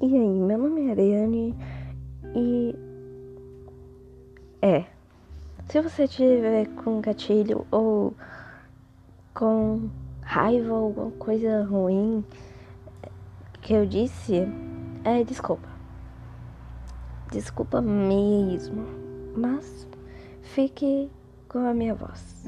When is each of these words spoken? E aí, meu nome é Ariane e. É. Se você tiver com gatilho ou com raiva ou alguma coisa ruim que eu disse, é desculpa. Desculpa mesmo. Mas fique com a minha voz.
E 0.00 0.04
aí, 0.04 0.40
meu 0.40 0.58
nome 0.58 0.86
é 0.86 0.90
Ariane 0.92 1.56
e. 2.36 2.74
É. 4.62 4.84
Se 5.68 5.80
você 5.80 6.06
tiver 6.06 6.68
com 6.68 7.00
gatilho 7.00 7.66
ou 7.68 8.14
com 9.34 9.90
raiva 10.22 10.72
ou 10.72 10.84
alguma 10.86 11.10
coisa 11.12 11.64
ruim 11.64 12.24
que 13.60 13.72
eu 13.74 13.84
disse, 13.84 14.46
é 15.02 15.24
desculpa. 15.24 15.68
Desculpa 17.32 17.82
mesmo. 17.82 18.86
Mas 19.36 19.88
fique 20.42 21.10
com 21.48 21.58
a 21.58 21.74
minha 21.74 21.96
voz. 21.96 22.46